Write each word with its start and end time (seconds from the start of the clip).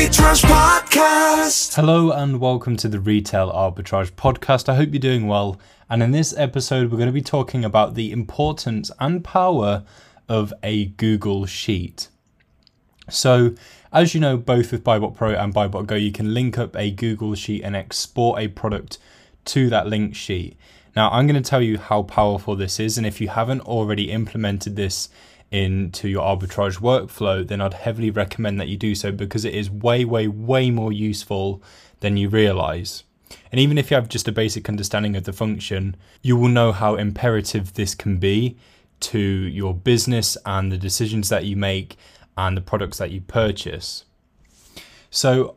Arbitrage 0.00 0.44
Podcast. 0.46 1.74
Hello 1.74 2.10
and 2.10 2.40
welcome 2.40 2.74
to 2.78 2.88
the 2.88 2.98
Retail 2.98 3.52
Arbitrage 3.52 4.12
Podcast. 4.12 4.66
I 4.70 4.76
hope 4.76 4.92
you're 4.92 4.98
doing 4.98 5.26
well. 5.26 5.60
And 5.90 6.02
in 6.02 6.10
this 6.10 6.34
episode, 6.38 6.90
we're 6.90 6.96
going 6.96 7.10
to 7.10 7.12
be 7.12 7.20
talking 7.20 7.66
about 7.66 7.94
the 7.94 8.10
importance 8.10 8.90
and 8.98 9.22
power 9.22 9.84
of 10.26 10.54
a 10.62 10.86
Google 10.86 11.44
Sheet. 11.44 12.08
So, 13.10 13.54
as 13.92 14.14
you 14.14 14.22
know, 14.22 14.38
both 14.38 14.72
with 14.72 14.82
Buybot 14.82 15.14
Pro 15.14 15.34
and 15.34 15.52
Buybot 15.52 15.86
Go, 15.86 15.96
you 15.96 16.12
can 16.12 16.32
link 16.32 16.56
up 16.56 16.74
a 16.78 16.90
Google 16.90 17.34
Sheet 17.34 17.62
and 17.62 17.76
export 17.76 18.40
a 18.40 18.48
product 18.48 18.96
to 19.44 19.68
that 19.68 19.86
link 19.86 20.16
sheet. 20.16 20.56
Now, 20.96 21.10
I'm 21.10 21.26
going 21.26 21.40
to 21.40 21.46
tell 21.46 21.60
you 21.60 21.76
how 21.76 22.04
powerful 22.04 22.56
this 22.56 22.80
is, 22.80 22.96
and 22.96 23.06
if 23.06 23.20
you 23.20 23.28
haven't 23.28 23.60
already 23.60 24.10
implemented 24.10 24.76
this 24.76 25.10
into 25.50 26.08
your 26.08 26.22
arbitrage 26.22 26.78
workflow, 26.78 27.46
then 27.46 27.60
I'd 27.60 27.74
heavily 27.74 28.10
recommend 28.10 28.60
that 28.60 28.68
you 28.68 28.76
do 28.76 28.94
so 28.94 29.10
because 29.10 29.44
it 29.44 29.54
is 29.54 29.70
way, 29.70 30.04
way, 30.04 30.28
way 30.28 30.70
more 30.70 30.92
useful 30.92 31.62
than 32.00 32.16
you 32.16 32.28
realize. 32.28 33.04
And 33.50 33.60
even 33.60 33.78
if 33.78 33.90
you 33.90 33.96
have 33.96 34.08
just 34.08 34.28
a 34.28 34.32
basic 34.32 34.68
understanding 34.68 35.16
of 35.16 35.24
the 35.24 35.32
function, 35.32 35.96
you 36.22 36.36
will 36.36 36.48
know 36.48 36.72
how 36.72 36.94
imperative 36.94 37.74
this 37.74 37.94
can 37.94 38.18
be 38.18 38.56
to 39.00 39.18
your 39.18 39.74
business 39.74 40.36
and 40.46 40.70
the 40.70 40.78
decisions 40.78 41.28
that 41.30 41.44
you 41.44 41.56
make 41.56 41.96
and 42.36 42.56
the 42.56 42.60
products 42.60 42.98
that 42.98 43.10
you 43.10 43.20
purchase. 43.20 44.04
So, 45.10 45.56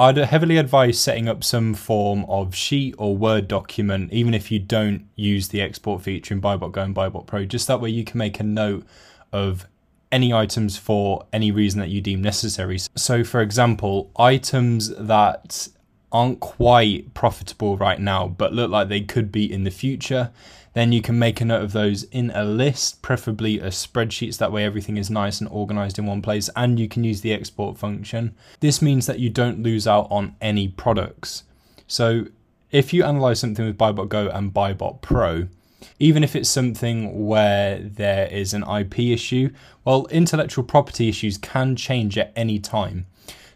I'd 0.00 0.16
heavily 0.16 0.58
advise 0.58 1.00
setting 1.00 1.28
up 1.28 1.42
some 1.42 1.74
form 1.74 2.24
of 2.28 2.54
sheet 2.54 2.94
or 2.98 3.16
Word 3.16 3.48
document, 3.48 4.12
even 4.12 4.32
if 4.32 4.52
you 4.52 4.60
don't 4.60 5.08
use 5.16 5.48
the 5.48 5.60
export 5.60 6.02
feature 6.02 6.34
in 6.34 6.40
Buybot 6.40 6.70
Go 6.70 6.82
and 6.82 6.94
Buybot 6.94 7.26
Pro. 7.26 7.44
Just 7.44 7.66
that 7.66 7.80
way 7.80 7.90
you 7.90 8.04
can 8.04 8.18
make 8.18 8.38
a 8.38 8.44
note 8.44 8.86
of 9.32 9.66
any 10.10 10.32
items 10.32 10.76
for 10.76 11.26
any 11.32 11.50
reason 11.50 11.80
that 11.80 11.88
you 11.88 12.00
deem 12.00 12.22
necessary. 12.22 12.78
So, 12.94 13.24
for 13.24 13.40
example, 13.40 14.10
items 14.16 14.94
that 14.96 15.68
aren't 16.10 16.40
quite 16.40 17.12
profitable 17.12 17.76
right 17.76 18.00
now 18.00 18.26
but 18.26 18.52
look 18.52 18.70
like 18.70 18.88
they 18.88 19.02
could 19.02 19.30
be 19.30 19.52
in 19.52 19.64
the 19.64 19.70
future, 19.70 20.30
then 20.72 20.92
you 20.92 21.02
can 21.02 21.18
make 21.18 21.40
a 21.40 21.44
note 21.44 21.62
of 21.62 21.72
those 21.72 22.04
in 22.04 22.30
a 22.34 22.44
list, 22.44 23.02
preferably 23.02 23.58
a 23.58 23.68
spreadsheet, 23.68 24.34
so 24.34 24.44
that 24.44 24.52
way 24.52 24.64
everything 24.64 24.96
is 24.96 25.10
nice 25.10 25.40
and 25.40 25.48
organized 25.50 25.98
in 25.98 26.06
one 26.06 26.22
place, 26.22 26.48
and 26.56 26.78
you 26.78 26.88
can 26.88 27.04
use 27.04 27.20
the 27.20 27.32
export 27.32 27.76
function. 27.76 28.34
This 28.60 28.80
means 28.80 29.06
that 29.06 29.18
you 29.18 29.28
don't 29.28 29.62
lose 29.62 29.86
out 29.86 30.06
on 30.10 30.36
any 30.40 30.68
products. 30.68 31.42
So, 31.86 32.26
if 32.70 32.92
you 32.92 33.02
analyze 33.02 33.40
something 33.40 33.64
with 33.64 33.78
Buybot 33.78 34.08
Go 34.08 34.28
and 34.28 34.52
Buybot 34.52 35.00
Pro, 35.00 35.48
even 35.98 36.24
if 36.24 36.34
it's 36.34 36.48
something 36.48 37.26
where 37.26 37.78
there 37.78 38.26
is 38.28 38.54
an 38.54 38.64
IP 38.68 38.98
issue, 39.00 39.50
well, 39.84 40.06
intellectual 40.06 40.64
property 40.64 41.08
issues 41.08 41.38
can 41.38 41.76
change 41.76 42.18
at 42.18 42.32
any 42.36 42.58
time. 42.58 43.06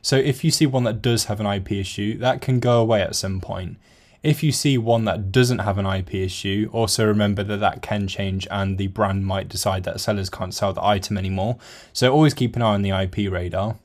So 0.00 0.16
if 0.16 0.42
you 0.42 0.50
see 0.50 0.66
one 0.66 0.84
that 0.84 1.02
does 1.02 1.24
have 1.26 1.40
an 1.40 1.46
IP 1.46 1.72
issue, 1.72 2.18
that 2.18 2.40
can 2.40 2.58
go 2.58 2.80
away 2.80 3.02
at 3.02 3.14
some 3.14 3.40
point. 3.40 3.76
If 4.22 4.42
you 4.42 4.52
see 4.52 4.78
one 4.78 5.04
that 5.06 5.32
doesn't 5.32 5.60
have 5.60 5.78
an 5.78 5.86
IP 5.86 6.14
issue, 6.14 6.68
also 6.72 7.04
remember 7.04 7.42
that 7.42 7.58
that 7.58 7.82
can 7.82 8.06
change 8.06 8.46
and 8.50 8.78
the 8.78 8.86
brand 8.86 9.26
might 9.26 9.48
decide 9.48 9.82
that 9.84 10.00
sellers 10.00 10.30
can't 10.30 10.54
sell 10.54 10.72
the 10.72 10.84
item 10.84 11.18
anymore. 11.18 11.58
So 11.92 12.12
always 12.12 12.34
keep 12.34 12.54
an 12.54 12.62
eye 12.62 12.74
on 12.74 12.82
the 12.82 12.90
IP 12.90 13.32
radar. 13.32 13.76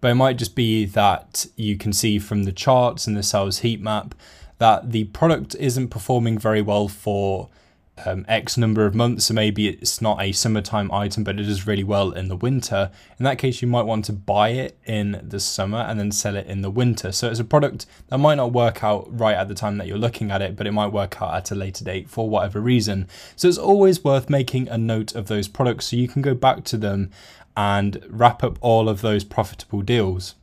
But 0.00 0.12
it 0.12 0.14
might 0.14 0.38
just 0.38 0.54
be 0.54 0.86
that 0.86 1.46
you 1.56 1.76
can 1.76 1.92
see 1.92 2.18
from 2.18 2.44
the 2.44 2.52
charts 2.52 3.06
and 3.06 3.14
the 3.14 3.22
sales 3.22 3.58
heat 3.58 3.80
map 3.80 4.14
that 4.60 4.92
the 4.92 5.04
product 5.04 5.56
isn't 5.58 5.88
performing 5.88 6.38
very 6.38 6.60
well 6.60 6.86
for 6.86 7.48
um, 8.04 8.26
X 8.28 8.58
number 8.58 8.84
of 8.84 8.94
months, 8.94 9.24
so 9.24 9.34
maybe 9.34 9.68
it's 9.68 10.02
not 10.02 10.20
a 10.20 10.32
summertime 10.32 10.92
item, 10.92 11.24
but 11.24 11.40
it 11.40 11.44
does 11.44 11.66
really 11.66 11.82
well 11.82 12.12
in 12.12 12.28
the 12.28 12.36
winter. 12.36 12.90
In 13.18 13.24
that 13.24 13.38
case, 13.38 13.62
you 13.62 13.68
might 13.68 13.86
want 13.86 14.04
to 14.04 14.12
buy 14.12 14.50
it 14.50 14.78
in 14.84 15.18
the 15.22 15.40
summer 15.40 15.78
and 15.78 15.98
then 15.98 16.12
sell 16.12 16.36
it 16.36 16.46
in 16.46 16.60
the 16.60 16.70
winter. 16.70 17.10
So 17.10 17.30
it's 17.30 17.40
a 17.40 17.44
product 17.44 17.86
that 18.08 18.18
might 18.18 18.34
not 18.34 18.52
work 18.52 18.84
out 18.84 19.06
right 19.10 19.36
at 19.36 19.48
the 19.48 19.54
time 19.54 19.78
that 19.78 19.86
you're 19.86 19.96
looking 19.96 20.30
at 20.30 20.42
it, 20.42 20.56
but 20.56 20.66
it 20.66 20.72
might 20.72 20.92
work 20.92 21.22
out 21.22 21.34
at 21.34 21.50
a 21.50 21.54
later 21.54 21.82
date 21.82 22.10
for 22.10 22.28
whatever 22.28 22.60
reason. 22.60 23.08
So 23.36 23.48
it's 23.48 23.58
always 23.58 24.04
worth 24.04 24.28
making 24.28 24.68
a 24.68 24.76
note 24.76 25.14
of 25.14 25.28
those 25.28 25.48
products 25.48 25.86
so 25.86 25.96
you 25.96 26.08
can 26.08 26.20
go 26.20 26.34
back 26.34 26.64
to 26.64 26.76
them 26.76 27.10
and 27.56 28.04
wrap 28.08 28.44
up 28.44 28.58
all 28.60 28.90
of 28.90 29.00
those 29.00 29.24
profitable 29.24 29.80
deals. 29.80 30.34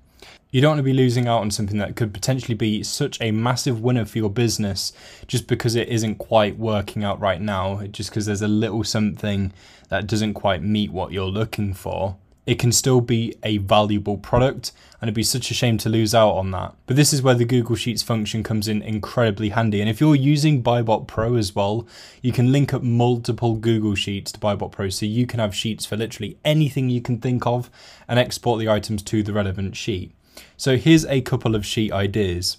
You 0.50 0.62
don't 0.62 0.72
want 0.72 0.80
to 0.80 0.84
be 0.84 0.94
losing 0.94 1.28
out 1.28 1.42
on 1.42 1.52
something 1.52 1.78
that 1.80 1.96
could 1.96 2.14
potentially 2.14 2.56
be 2.56 2.82
such 2.82 3.20
a 3.20 3.32
massive 3.32 3.82
winner 3.82 4.06
for 4.06 4.18
your 4.18 4.30
business 4.30 4.94
just 5.28 5.46
because 5.46 5.76
it 5.76 5.90
isn't 5.90 6.16
quite 6.16 6.58
working 6.58 7.04
out 7.04 7.20
right 7.20 7.42
now, 7.42 7.86
just 7.88 8.10
because 8.10 8.26
there's 8.26 8.42
a 8.42 8.48
little 8.48 8.84
something 8.84 9.52
that 9.90 10.08
doesn't 10.08 10.36
quite 10.36 10.64
meet 10.64 10.92
what 10.92 11.12
you're 11.12 11.26
looking 11.26 11.74
for. 11.74 12.16
It 12.46 12.60
can 12.60 12.72
still 12.72 13.02
be 13.02 13.36
a 13.44 13.58
valuable 13.58 14.18
product, 14.18 14.72
and 15.02 15.10
it'd 15.10 15.16
be 15.16 15.22
such 15.22 15.52
a 15.52 15.54
shame 15.54 15.78
to 15.80 15.90
lose 15.90 16.16
out 16.16 16.32
on 16.32 16.52
that. 16.52 16.76
But 16.86 16.96
this 16.96 17.12
is 17.12 17.22
where 17.22 17.36
the 17.36 17.44
Google 17.44 17.76
Sheets 17.76 18.02
function 18.02 18.42
comes 18.42 18.70
in 18.70 18.82
incredibly 18.82 19.50
handy. 19.50 19.82
And 19.82 19.90
if 19.90 20.00
you're 20.00 20.16
using 20.16 20.64
Buybot 20.64 21.08
Pro 21.08 21.36
as 21.36 21.54
well, 21.54 21.86
you 22.22 22.32
can 22.32 22.54
link 22.54 22.74
up 22.74 22.84
multiple 22.84 23.56
Google 23.56 23.96
Sheets 23.96 24.32
to 24.32 24.40
Buybot 24.40 24.72
Pro 24.72 24.88
so 24.88 25.06
you 25.06 25.28
can 25.28 25.42
have 25.42 25.54
sheets 25.54 25.86
for 25.86 25.98
literally 25.98 26.38
anything 26.46 26.90
you 26.90 27.02
can 27.02 27.20
think 27.20 27.46
of 27.46 27.70
and 28.08 28.18
export 28.18 28.62
the 28.62 28.70
items 28.70 29.04
to 29.04 29.22
the 29.24 29.34
relevant 29.34 29.76
sheet. 29.76 30.14
So 30.56 30.78
here's 30.78 31.06
a 31.06 31.22
couple 31.22 31.56
of 31.56 31.66
sheet 31.66 31.92
ideas. 31.92 32.58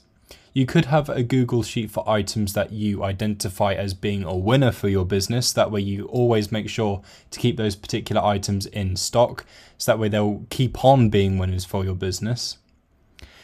You 0.53 0.67
could 0.67 0.87
have 0.87 1.09
a 1.09 1.23
Google 1.23 1.63
Sheet 1.63 1.91
for 1.91 2.09
items 2.09 2.53
that 2.55 2.73
you 2.73 3.05
identify 3.05 3.75
as 3.75 3.95
being 3.95 4.25
a 4.25 4.37
winner 4.37 4.73
for 4.73 4.89
your 4.89 5.05
business. 5.05 5.53
That 5.53 5.71
way, 5.71 5.81
you 5.83 6.07
always 6.07 6.51
make 6.51 6.69
sure 6.69 7.03
to 7.31 7.39
keep 7.39 7.57
those 7.57 7.77
particular 7.77 8.23
items 8.23 8.67
in 8.67 8.97
stock. 8.97 9.45
So 9.77 9.93
that 9.93 9.99
way, 9.99 10.09
they'll 10.09 10.45
keep 10.51 10.85
on 10.85 11.11
being 11.11 11.39
winners 11.39 11.65
for 11.65 11.85
your 11.85 11.95
business. 11.95 12.59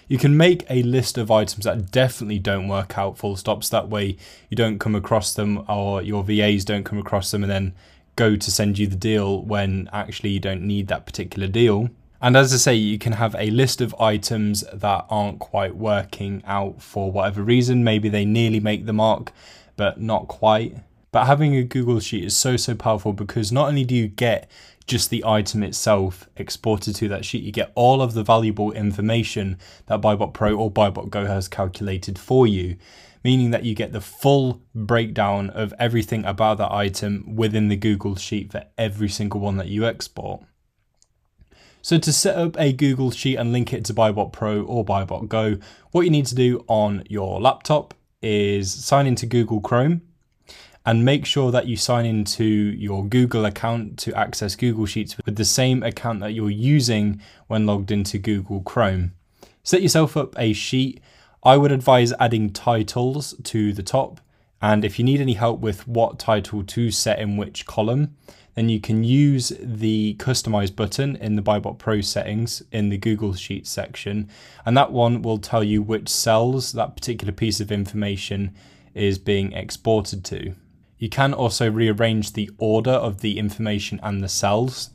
You 0.08 0.18
can 0.18 0.36
make 0.36 0.64
a 0.68 0.82
list 0.82 1.16
of 1.16 1.30
items 1.30 1.64
that 1.64 1.90
definitely 1.90 2.38
don't 2.38 2.68
work 2.68 2.98
out 2.98 3.16
full 3.16 3.36
stops. 3.36 3.68
That 3.68 3.88
way, 3.88 4.16
you 4.50 4.56
don't 4.56 4.78
come 4.78 4.94
across 4.94 5.34
them 5.34 5.64
or 5.68 6.02
your 6.02 6.24
VAs 6.24 6.64
don't 6.64 6.84
come 6.84 6.98
across 6.98 7.30
them 7.30 7.44
and 7.44 7.50
then 7.50 7.74
go 8.16 8.36
to 8.36 8.50
send 8.50 8.78
you 8.78 8.86
the 8.86 8.96
deal 8.96 9.42
when 9.42 9.88
actually 9.92 10.30
you 10.30 10.40
don't 10.40 10.62
need 10.62 10.88
that 10.88 11.06
particular 11.06 11.48
deal. 11.48 11.90
And 12.24 12.38
as 12.38 12.54
I 12.54 12.56
say, 12.56 12.74
you 12.74 12.98
can 12.98 13.12
have 13.12 13.36
a 13.38 13.50
list 13.50 13.82
of 13.82 13.94
items 14.00 14.64
that 14.72 15.04
aren't 15.10 15.40
quite 15.40 15.76
working 15.76 16.42
out 16.46 16.80
for 16.80 17.12
whatever 17.12 17.42
reason. 17.42 17.84
Maybe 17.84 18.08
they 18.08 18.24
nearly 18.24 18.60
make 18.60 18.86
the 18.86 18.94
mark, 18.94 19.30
but 19.76 20.00
not 20.00 20.26
quite. 20.26 20.74
But 21.12 21.26
having 21.26 21.54
a 21.54 21.62
Google 21.62 22.00
Sheet 22.00 22.24
is 22.24 22.34
so, 22.34 22.56
so 22.56 22.74
powerful 22.74 23.12
because 23.12 23.52
not 23.52 23.68
only 23.68 23.84
do 23.84 23.94
you 23.94 24.08
get 24.08 24.50
just 24.86 25.10
the 25.10 25.22
item 25.26 25.62
itself 25.62 26.26
exported 26.34 26.96
to 26.96 27.08
that 27.08 27.26
sheet, 27.26 27.42
you 27.42 27.52
get 27.52 27.72
all 27.74 28.00
of 28.00 28.14
the 28.14 28.24
valuable 28.24 28.72
information 28.72 29.58
that 29.84 30.00
Buybot 30.00 30.32
Pro 30.32 30.54
or 30.54 30.72
Buybot 30.72 31.10
Go 31.10 31.26
has 31.26 31.46
calculated 31.46 32.18
for 32.18 32.46
you, 32.46 32.78
meaning 33.22 33.50
that 33.50 33.66
you 33.66 33.74
get 33.74 33.92
the 33.92 34.00
full 34.00 34.62
breakdown 34.74 35.50
of 35.50 35.74
everything 35.78 36.24
about 36.24 36.56
that 36.56 36.72
item 36.72 37.36
within 37.36 37.68
the 37.68 37.76
Google 37.76 38.16
Sheet 38.16 38.50
for 38.50 38.64
every 38.78 39.10
single 39.10 39.40
one 39.40 39.58
that 39.58 39.68
you 39.68 39.84
export. 39.84 40.42
So 41.84 41.98
to 41.98 42.14
set 42.14 42.36
up 42.36 42.58
a 42.58 42.72
Google 42.72 43.10
Sheet 43.10 43.36
and 43.36 43.52
link 43.52 43.74
it 43.74 43.84
to 43.84 43.92
Buybot 43.92 44.32
Pro 44.32 44.62
or 44.62 44.86
Buybot 44.86 45.28
Go, 45.28 45.58
what 45.90 46.06
you 46.06 46.10
need 46.10 46.24
to 46.24 46.34
do 46.34 46.64
on 46.66 47.04
your 47.10 47.38
laptop 47.42 47.92
is 48.22 48.72
sign 48.72 49.06
into 49.06 49.26
Google 49.26 49.60
Chrome 49.60 50.00
and 50.86 51.04
make 51.04 51.26
sure 51.26 51.50
that 51.50 51.66
you 51.66 51.76
sign 51.76 52.06
into 52.06 52.42
your 52.42 53.04
Google 53.04 53.44
account 53.44 53.98
to 53.98 54.14
access 54.14 54.56
Google 54.56 54.86
Sheets 54.86 55.18
with 55.26 55.36
the 55.36 55.44
same 55.44 55.82
account 55.82 56.20
that 56.20 56.32
you're 56.32 56.48
using 56.48 57.20
when 57.48 57.66
logged 57.66 57.90
into 57.90 58.16
Google 58.16 58.62
Chrome. 58.62 59.12
Set 59.62 59.82
yourself 59.82 60.16
up 60.16 60.34
a 60.38 60.54
sheet. 60.54 61.02
I 61.42 61.58
would 61.58 61.70
advise 61.70 62.14
adding 62.18 62.50
titles 62.50 63.34
to 63.42 63.74
the 63.74 63.82
top. 63.82 64.22
And 64.62 64.86
if 64.86 64.98
you 64.98 65.04
need 65.04 65.20
any 65.20 65.34
help 65.34 65.60
with 65.60 65.86
what 65.86 66.18
title 66.18 66.64
to 66.64 66.90
set 66.90 67.18
in 67.18 67.36
which 67.36 67.66
column, 67.66 68.16
then 68.54 68.68
you 68.68 68.80
can 68.80 69.02
use 69.02 69.52
the 69.60 70.14
customize 70.18 70.74
button 70.74 71.16
in 71.16 71.34
the 71.36 71.42
Buybot 71.42 71.78
Pro 71.78 72.00
settings 72.00 72.62
in 72.70 72.88
the 72.88 72.98
Google 72.98 73.34
Sheets 73.34 73.70
section. 73.70 74.28
And 74.64 74.76
that 74.76 74.92
one 74.92 75.22
will 75.22 75.38
tell 75.38 75.64
you 75.64 75.82
which 75.82 76.08
cells 76.08 76.72
that 76.72 76.94
particular 76.94 77.32
piece 77.32 77.60
of 77.60 77.72
information 77.72 78.54
is 78.94 79.18
being 79.18 79.52
exported 79.52 80.24
to. 80.26 80.54
You 80.98 81.08
can 81.08 81.34
also 81.34 81.70
rearrange 81.70 82.32
the 82.32 82.50
order 82.58 82.92
of 82.92 83.20
the 83.20 83.38
information 83.38 83.98
and 84.02 84.22
the 84.22 84.28
cells. 84.28 84.90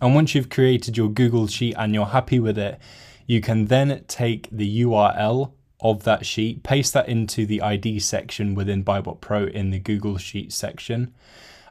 And 0.00 0.14
once 0.14 0.34
you've 0.34 0.48
created 0.48 0.96
your 0.96 1.10
Google 1.10 1.48
Sheet 1.48 1.74
and 1.76 1.92
you're 1.92 2.06
happy 2.06 2.38
with 2.38 2.56
it, 2.56 2.78
you 3.26 3.40
can 3.40 3.66
then 3.66 4.04
take 4.06 4.48
the 4.50 4.82
URL 4.82 5.52
of 5.80 6.04
that 6.04 6.24
sheet, 6.24 6.62
paste 6.62 6.92
that 6.92 7.08
into 7.08 7.44
the 7.44 7.60
ID 7.60 7.98
section 7.98 8.54
within 8.54 8.84
Buybot 8.84 9.20
Pro 9.20 9.44
in 9.44 9.70
the 9.70 9.78
Google 9.78 10.16
Sheet 10.16 10.52
section 10.52 11.12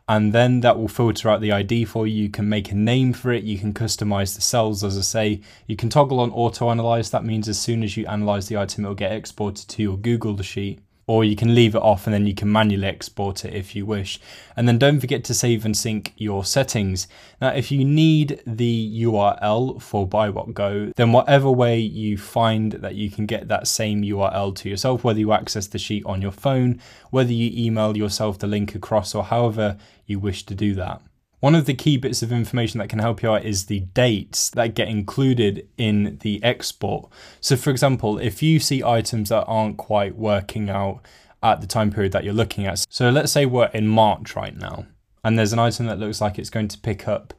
and 0.09 0.33
then 0.33 0.61
that 0.61 0.79
will 0.79 0.87
filter 0.87 1.29
out 1.29 1.39
the 1.39 1.51
ID 1.51 1.85
for 1.85 2.07
you. 2.07 2.23
You 2.23 2.29
can 2.31 2.49
make 2.49 2.71
a 2.71 2.75
name 2.75 3.13
for 3.13 3.31
it, 3.31 3.43
you 3.43 3.59
can 3.59 3.75
customize 3.75 4.33
the 4.33 4.41
cells, 4.41 4.83
as 4.83 4.97
I 4.97 5.01
say. 5.01 5.41
You 5.67 5.75
can 5.75 5.89
toggle 5.89 6.19
on 6.19 6.31
auto 6.31 6.71
analyze, 6.71 7.11
that 7.11 7.23
means 7.23 7.47
as 7.47 7.59
soon 7.59 7.83
as 7.83 7.95
you 7.95 8.07
analyze 8.07 8.47
the 8.47 8.57
item, 8.57 8.85
it'll 8.85 8.95
get 8.95 9.11
exported 9.11 9.69
to 9.69 9.83
your 9.83 9.97
Google 9.97 10.35
Sheet. 10.41 10.79
Or 11.09 11.23
you 11.23 11.35
can 11.35 11.55
leave 11.55 11.73
it 11.73 11.81
off 11.81 12.05
and 12.05 12.13
then 12.13 12.27
you 12.27 12.35
can 12.35 12.51
manually 12.51 12.85
export 12.85 13.43
it 13.43 13.51
if 13.51 13.75
you 13.75 13.83
wish. 13.83 14.19
And 14.55 14.67
then 14.67 14.77
don't 14.77 14.99
forget 14.99 15.23
to 15.23 15.33
save 15.33 15.65
and 15.65 15.75
sync 15.75 16.13
your 16.17 16.45
settings. 16.45 17.07
Now, 17.41 17.49
if 17.49 17.71
you 17.71 17.83
need 17.83 18.43
the 18.45 19.03
URL 19.05 19.81
for 19.81 20.07
Buybot 20.07 20.53
Go, 20.53 20.91
then 20.97 21.11
whatever 21.11 21.49
way 21.49 21.79
you 21.79 22.15
find 22.15 22.73
that 22.73 22.93
you 22.93 23.09
can 23.09 23.25
get 23.25 23.47
that 23.47 23.67
same 23.67 24.03
URL 24.03 24.55
to 24.57 24.69
yourself, 24.69 25.03
whether 25.03 25.19
you 25.19 25.31
access 25.31 25.65
the 25.65 25.79
sheet 25.79 26.05
on 26.05 26.21
your 26.21 26.31
phone, 26.31 26.79
whether 27.09 27.33
you 27.33 27.49
email 27.55 27.97
yourself 27.97 28.37
the 28.37 28.45
link 28.45 28.75
across, 28.75 29.15
or 29.15 29.23
however 29.23 29.79
you 30.05 30.19
wish 30.19 30.45
to 30.45 30.53
do 30.53 30.75
that. 30.75 31.01
One 31.39 31.55
of 31.55 31.65
the 31.65 31.73
key 31.73 31.95
bits 31.95 32.21
of 32.21 32.33
information 32.33 32.79
that 32.79 32.89
can 32.89 32.99
help 32.99 33.23
you 33.23 33.31
out 33.31 33.45
is 33.45 33.65
the 33.65 33.79
dates 33.79 34.49
that 34.51 34.75
get 34.75 34.89
included 34.89 35.67
in 35.77 36.17
the 36.21 36.43
export. 36.43 37.09
So, 37.39 37.55
for 37.55 37.69
example, 37.69 38.17
if 38.19 38.43
you 38.43 38.59
see 38.59 38.83
items 38.83 39.29
that 39.29 39.45
aren't 39.45 39.77
quite 39.77 40.15
working 40.15 40.69
out 40.69 41.01
at 41.41 41.61
the 41.61 41.67
time 41.67 41.91
period 41.91 42.11
that 42.11 42.25
you're 42.25 42.33
looking 42.33 42.65
at, 42.65 42.85
so 42.89 43.09
let's 43.09 43.31
say 43.31 43.45
we're 43.45 43.67
in 43.67 43.87
March 43.87 44.35
right 44.35 44.55
now, 44.55 44.85
and 45.23 45.39
there's 45.39 45.53
an 45.53 45.59
item 45.59 45.85
that 45.85 45.99
looks 45.99 46.19
like 46.19 46.37
it's 46.37 46.49
going 46.49 46.67
to 46.67 46.77
pick 46.77 47.07
up 47.07 47.33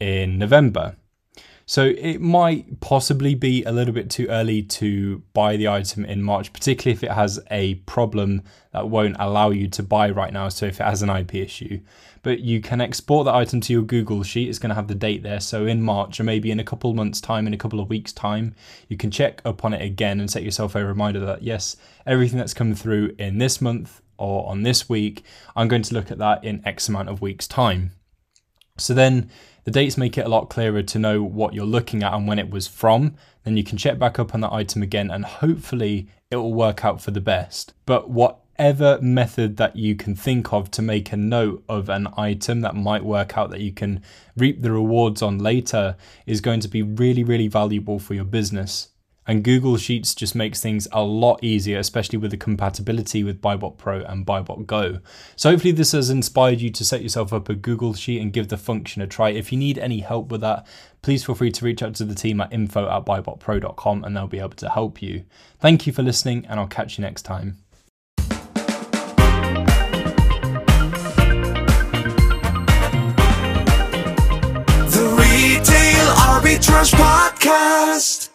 in 0.00 0.38
November. 0.38 0.96
So 1.68 1.84
it 1.98 2.20
might 2.20 2.78
possibly 2.78 3.34
be 3.34 3.64
a 3.64 3.72
little 3.72 3.92
bit 3.92 4.08
too 4.08 4.28
early 4.28 4.62
to 4.62 5.20
buy 5.32 5.56
the 5.56 5.66
item 5.66 6.04
in 6.04 6.22
March, 6.22 6.52
particularly 6.52 6.94
if 6.94 7.02
it 7.02 7.10
has 7.10 7.40
a 7.50 7.74
problem 7.86 8.44
that 8.70 8.88
won't 8.88 9.16
allow 9.18 9.50
you 9.50 9.66
to 9.70 9.82
buy 9.82 10.10
right 10.10 10.32
now. 10.32 10.48
So 10.48 10.66
if 10.66 10.80
it 10.80 10.84
has 10.84 11.02
an 11.02 11.10
IP 11.10 11.34
issue, 11.34 11.80
but 12.22 12.38
you 12.38 12.60
can 12.60 12.80
export 12.80 13.24
that 13.24 13.34
item 13.34 13.60
to 13.62 13.72
your 13.72 13.82
Google 13.82 14.22
Sheet. 14.22 14.48
It's 14.48 14.60
going 14.60 14.70
to 14.70 14.76
have 14.76 14.86
the 14.86 14.94
date 14.94 15.24
there. 15.24 15.40
So 15.40 15.66
in 15.66 15.82
March 15.82 16.20
or 16.20 16.24
maybe 16.24 16.52
in 16.52 16.60
a 16.60 16.64
couple 16.64 16.88
of 16.88 16.94
months 16.94 17.20
time, 17.20 17.48
in 17.48 17.54
a 17.54 17.58
couple 17.58 17.80
of 17.80 17.88
weeks 17.88 18.12
time, 18.12 18.54
you 18.88 18.96
can 18.96 19.10
check 19.10 19.42
up 19.44 19.64
on 19.64 19.74
it 19.74 19.82
again 19.82 20.20
and 20.20 20.30
set 20.30 20.44
yourself 20.44 20.76
a 20.76 20.84
reminder 20.84 21.18
that 21.18 21.42
yes, 21.42 21.76
everything 22.06 22.38
that's 22.38 22.54
come 22.54 22.76
through 22.76 23.16
in 23.18 23.38
this 23.38 23.60
month 23.60 24.02
or 24.18 24.48
on 24.48 24.62
this 24.62 24.88
week, 24.88 25.24
I'm 25.56 25.66
going 25.66 25.82
to 25.82 25.94
look 25.94 26.12
at 26.12 26.18
that 26.18 26.44
in 26.44 26.62
X 26.64 26.88
amount 26.88 27.08
of 27.08 27.20
weeks 27.20 27.48
time. 27.48 27.90
So 28.76 28.94
then 28.94 29.30
the 29.64 29.70
dates 29.70 29.96
make 29.96 30.16
it 30.16 30.26
a 30.26 30.28
lot 30.28 30.48
clearer 30.48 30.82
to 30.82 30.98
know 30.98 31.22
what 31.22 31.54
you're 31.54 31.64
looking 31.64 32.02
at 32.02 32.14
and 32.14 32.28
when 32.28 32.38
it 32.38 32.50
was 32.50 32.66
from. 32.66 33.16
Then 33.44 33.56
you 33.56 33.64
can 33.64 33.78
check 33.78 33.98
back 33.98 34.18
up 34.18 34.34
on 34.34 34.40
that 34.42 34.52
item 34.52 34.82
again 34.82 35.10
and 35.10 35.24
hopefully 35.24 36.08
it 36.30 36.36
will 36.36 36.54
work 36.54 36.84
out 36.84 37.00
for 37.00 37.10
the 37.10 37.20
best. 37.20 37.72
But 37.84 38.10
whatever 38.10 39.00
method 39.00 39.56
that 39.56 39.76
you 39.76 39.96
can 39.96 40.14
think 40.14 40.52
of 40.52 40.70
to 40.72 40.82
make 40.82 41.12
a 41.12 41.16
note 41.16 41.64
of 41.68 41.88
an 41.88 42.08
item 42.16 42.60
that 42.60 42.74
might 42.74 43.04
work 43.04 43.36
out 43.36 43.50
that 43.50 43.60
you 43.60 43.72
can 43.72 44.02
reap 44.36 44.62
the 44.62 44.72
rewards 44.72 45.22
on 45.22 45.38
later 45.38 45.96
is 46.26 46.40
going 46.40 46.60
to 46.60 46.68
be 46.68 46.82
really, 46.82 47.24
really 47.24 47.48
valuable 47.48 47.98
for 47.98 48.14
your 48.14 48.24
business. 48.24 48.88
And 49.26 49.42
Google 49.42 49.76
Sheets 49.76 50.14
just 50.14 50.34
makes 50.34 50.60
things 50.60 50.86
a 50.92 51.02
lot 51.02 51.42
easier, 51.42 51.78
especially 51.78 52.18
with 52.18 52.30
the 52.30 52.36
compatibility 52.36 53.24
with 53.24 53.40
BuyBot 53.40 53.76
Pro 53.76 54.02
and 54.02 54.24
BuyBot 54.24 54.66
Go. 54.66 55.00
So 55.34 55.50
hopefully 55.50 55.72
this 55.72 55.92
has 55.92 56.10
inspired 56.10 56.60
you 56.60 56.70
to 56.70 56.84
set 56.84 57.02
yourself 57.02 57.32
up 57.32 57.48
a 57.48 57.54
Google 57.54 57.94
Sheet 57.94 58.20
and 58.20 58.32
give 58.32 58.48
the 58.48 58.56
function 58.56 59.02
a 59.02 59.06
try. 59.06 59.30
If 59.30 59.50
you 59.50 59.58
need 59.58 59.78
any 59.78 60.00
help 60.00 60.30
with 60.30 60.42
that, 60.42 60.66
please 61.02 61.24
feel 61.24 61.34
free 61.34 61.50
to 61.52 61.64
reach 61.64 61.82
out 61.82 61.94
to 61.96 62.04
the 62.04 62.14
team 62.14 62.40
at 62.40 62.52
info 62.52 62.88
at 62.88 63.04
buybotpro.com 63.04 64.04
and 64.04 64.16
they'll 64.16 64.26
be 64.28 64.38
able 64.38 64.50
to 64.50 64.68
help 64.68 65.02
you. 65.02 65.24
Thank 65.58 65.86
you 65.86 65.92
for 65.92 66.02
listening 66.02 66.46
and 66.46 66.60
I'll 66.60 66.68
catch 66.68 66.98
you 66.98 67.02
next 67.02 67.22
time. 67.22 67.58
The 74.96 75.16
Retail 75.18 76.06
Arbitrage 76.14 76.92
Podcast. 76.94 78.25